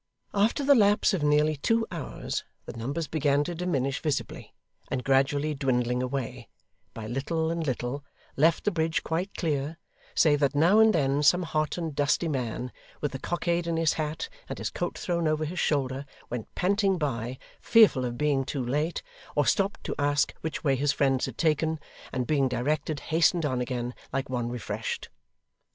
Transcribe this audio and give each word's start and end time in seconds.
After 0.33 0.63
the 0.65 0.73
lapse 0.73 1.13
of 1.13 1.21
nearly 1.21 1.57
two 1.57 1.85
hours, 1.91 2.43
the 2.65 2.73
numbers 2.73 3.07
began 3.07 3.43
to 3.43 3.53
diminish 3.53 4.01
visibly, 4.01 4.51
and 4.89 5.03
gradually 5.03 5.53
dwindling 5.53 6.01
away, 6.01 6.49
by 6.95 7.05
little 7.05 7.51
and 7.51 7.63
little, 7.63 8.03
left 8.35 8.63
the 8.63 8.71
bridge 8.71 9.03
quite 9.03 9.35
clear, 9.35 9.77
save 10.15 10.39
that, 10.39 10.55
now 10.55 10.79
and 10.79 10.91
then, 10.91 11.21
some 11.21 11.43
hot 11.43 11.77
and 11.77 11.93
dusty 11.95 12.27
man, 12.27 12.71
with 12.99 13.11
the 13.11 13.19
cockade 13.19 13.67
in 13.67 13.77
his 13.77 13.93
hat, 13.93 14.27
and 14.49 14.57
his 14.57 14.71
coat 14.71 14.97
thrown 14.97 15.27
over 15.27 15.45
his 15.45 15.59
shoulder, 15.59 16.07
went 16.31 16.47
panting 16.55 16.97
by, 16.97 17.37
fearful 17.59 18.03
of 18.03 18.17
being 18.17 18.43
too 18.43 18.65
late, 18.65 19.03
or 19.35 19.45
stopped 19.45 19.83
to 19.83 19.93
ask 19.99 20.33
which 20.41 20.63
way 20.63 20.75
his 20.75 20.91
friends 20.91 21.27
had 21.27 21.37
taken, 21.37 21.79
and 22.11 22.25
being 22.25 22.49
directed, 22.49 22.99
hastened 23.13 23.45
on 23.45 23.61
again 23.61 23.93
like 24.11 24.31
one 24.31 24.49
refreshed. 24.49 25.09